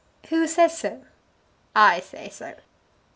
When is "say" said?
1.99-2.29